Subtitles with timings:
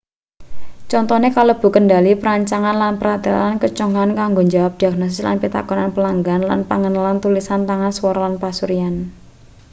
[0.91, 7.17] contone kalebu kendhali perancangan lan pratelan keconggah kanggo njawab diagnosis lan pitakonan pelanggan lan pangenalan
[7.23, 8.95] tulisan tangan swara lan pasuryan